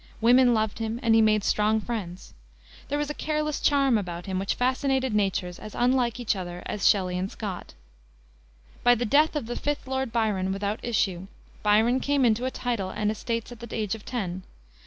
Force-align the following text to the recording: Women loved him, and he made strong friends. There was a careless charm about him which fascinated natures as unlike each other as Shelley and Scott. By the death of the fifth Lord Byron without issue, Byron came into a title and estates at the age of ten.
Women 0.19 0.55
loved 0.55 0.79
him, 0.79 0.99
and 1.03 1.13
he 1.13 1.21
made 1.21 1.43
strong 1.43 1.79
friends. 1.79 2.33
There 2.89 2.97
was 2.97 3.11
a 3.11 3.13
careless 3.13 3.59
charm 3.61 3.99
about 3.99 4.25
him 4.25 4.39
which 4.39 4.55
fascinated 4.55 5.13
natures 5.13 5.59
as 5.59 5.75
unlike 5.75 6.19
each 6.19 6.35
other 6.35 6.63
as 6.65 6.87
Shelley 6.87 7.19
and 7.19 7.31
Scott. 7.31 7.75
By 8.83 8.95
the 8.95 9.05
death 9.05 9.35
of 9.35 9.45
the 9.45 9.55
fifth 9.55 9.85
Lord 9.87 10.11
Byron 10.11 10.51
without 10.51 10.79
issue, 10.81 11.27
Byron 11.61 11.99
came 11.99 12.25
into 12.25 12.45
a 12.45 12.49
title 12.49 12.89
and 12.89 13.11
estates 13.11 13.51
at 13.51 13.59
the 13.59 13.75
age 13.75 13.93
of 13.93 14.03
ten. 14.03 14.41